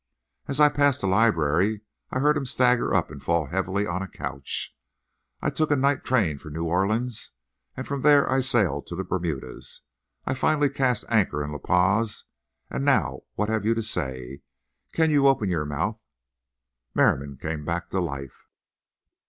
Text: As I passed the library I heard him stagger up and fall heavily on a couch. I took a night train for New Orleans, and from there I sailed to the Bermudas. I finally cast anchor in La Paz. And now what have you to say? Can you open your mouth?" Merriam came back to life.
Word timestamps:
As 0.47 0.59
I 0.59 0.67
passed 0.69 1.01
the 1.01 1.07
library 1.07 1.81
I 2.09 2.21
heard 2.21 2.35
him 2.35 2.45
stagger 2.45 2.91
up 2.91 3.11
and 3.11 3.21
fall 3.21 3.45
heavily 3.45 3.85
on 3.85 4.01
a 4.01 4.07
couch. 4.07 4.75
I 5.43 5.51
took 5.51 5.69
a 5.69 5.75
night 5.75 6.03
train 6.03 6.39
for 6.39 6.49
New 6.49 6.63
Orleans, 6.63 7.33
and 7.77 7.87
from 7.87 8.01
there 8.01 8.27
I 8.27 8.39
sailed 8.39 8.87
to 8.87 8.95
the 8.95 9.03
Bermudas. 9.03 9.81
I 10.25 10.33
finally 10.33 10.69
cast 10.71 11.05
anchor 11.07 11.43
in 11.43 11.51
La 11.51 11.59
Paz. 11.59 12.23
And 12.71 12.83
now 12.83 13.19
what 13.35 13.49
have 13.49 13.63
you 13.63 13.75
to 13.75 13.83
say? 13.83 14.41
Can 14.91 15.11
you 15.11 15.27
open 15.27 15.51
your 15.51 15.65
mouth?" 15.65 15.99
Merriam 16.95 17.37
came 17.37 17.63
back 17.63 17.91
to 17.91 17.99
life. 17.99 18.47